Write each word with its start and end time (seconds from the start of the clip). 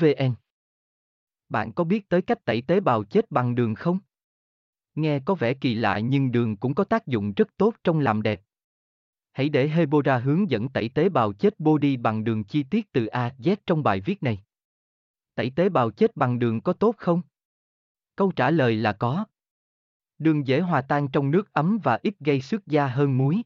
vn 0.00 0.34
bạn 1.48 1.72
có 1.72 1.84
biết 1.84 2.08
tới 2.08 2.22
cách 2.22 2.44
tẩy 2.44 2.62
tế 2.62 2.80
bào 2.80 3.04
chết 3.04 3.30
bằng 3.30 3.54
đường 3.54 3.74
không 3.74 3.98
nghe 4.94 5.20
có 5.24 5.34
vẻ 5.34 5.54
kỳ 5.54 5.74
lạ 5.74 5.98
nhưng 5.98 6.32
đường 6.32 6.56
cũng 6.56 6.74
có 6.74 6.84
tác 6.84 7.06
dụng 7.06 7.32
rất 7.36 7.48
tốt 7.56 7.74
trong 7.84 7.98
làm 8.00 8.22
đẹp 8.22 8.42
hãy 9.32 9.48
để 9.48 9.68
hebora 9.68 10.18
hướng 10.18 10.50
dẫn 10.50 10.68
tẩy 10.68 10.88
tế 10.88 11.08
bào 11.08 11.32
chết 11.32 11.60
body 11.60 11.96
bằng 11.96 12.24
đường 12.24 12.44
chi 12.44 12.62
tiết 12.62 12.92
từ 12.92 13.06
a 13.06 13.34
z 13.38 13.56
trong 13.66 13.82
bài 13.82 14.00
viết 14.00 14.22
này 14.22 14.42
tẩy 15.38 15.50
tế 15.50 15.68
bào 15.68 15.90
chết 15.90 16.16
bằng 16.16 16.38
đường 16.38 16.60
có 16.60 16.72
tốt 16.72 16.94
không? 16.98 17.22
Câu 18.16 18.32
trả 18.36 18.50
lời 18.50 18.76
là 18.76 18.92
có. 18.92 19.24
Đường 20.18 20.46
dễ 20.46 20.60
hòa 20.60 20.80
tan 20.80 21.08
trong 21.08 21.30
nước 21.30 21.52
ấm 21.52 21.78
và 21.82 21.98
ít 22.02 22.14
gây 22.20 22.40
xước 22.40 22.66
da 22.66 22.86
hơn 22.86 23.18
muối. 23.18 23.42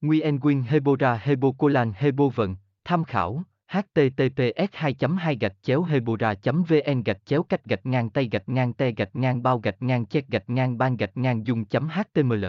Nguyen 0.00 0.40
Quyên 0.40 0.62
Hebora 0.62 1.14
Hebocolan 1.14 1.92
Hebovận, 1.96 2.56
tham 2.84 3.04
khảo 3.04 3.42
https 3.74 4.70
2 4.72 4.94
2 5.18 5.36
gạch 5.36 5.62
chéo 5.62 5.82
hebora 5.82 6.34
vn 6.44 7.02
gạch 7.02 7.26
chéo 7.26 7.42
cách 7.42 7.64
gạch 7.64 7.86
ngang 7.86 8.10
tay 8.10 8.28
gạch 8.32 8.48
ngang 8.48 8.72
te 8.72 8.90
gạch 8.90 9.16
ngang 9.16 9.42
bao 9.42 9.58
gạch 9.58 9.82
ngang 9.82 10.06
chết 10.06 10.28
gạch 10.28 10.50
ngang 10.50 10.78
ban 10.78 10.96
gạch 10.96 11.16
ngang 11.16 11.46
dùng 11.46 11.64
html 11.70 12.44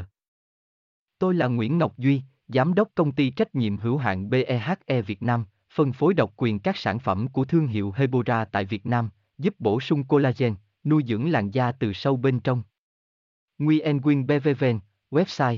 Tôi 1.20 1.34
là 1.34 1.48
Nguyễn 1.48 1.78
Ngọc 1.78 1.98
Duy, 1.98 2.22
Giám 2.48 2.74
đốc 2.74 2.90
công 2.96 3.12
ty 3.12 3.30
trách 3.30 3.56
nhiệm 3.56 3.78
hữu 3.78 3.98
hạn 3.98 4.30
BEHE 4.30 5.02
Việt 5.02 5.24
Nam, 5.24 5.46
phân 5.74 5.94
phối 5.94 6.14
độc 6.14 6.34
quyền 6.38 6.60
các 6.60 6.78
sản 6.78 7.00
phẩm 7.00 7.28
của 7.28 7.46
thương 7.46 7.68
hiệu 7.68 7.94
Hebora 7.96 8.46
tại 8.46 8.66
Việt 8.66 8.86
Nam, 8.86 9.10
giúp 9.38 9.56
bổ 9.60 9.80
sung 9.80 10.04
collagen, 10.04 10.56
nuôi 10.84 11.04
dưỡng 11.08 11.32
làn 11.32 11.52
da 11.52 11.72
từ 11.72 11.94
sâu 11.94 12.18
bên 12.18 12.40
trong. 12.40 12.64
Nguyen 13.58 14.02
Quyên 14.02 14.28
BVVN, 14.28 14.80
website 15.12 15.58